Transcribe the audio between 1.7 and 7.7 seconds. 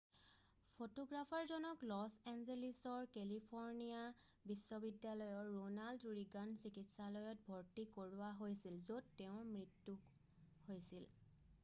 loss এঞ্জেলিছৰ কেলিফ'ৰৰ্নিয়া বিশ্ববিদ্যালয়ৰ ৰোনাল্ড ৰীগান চিকিৎসালয়ত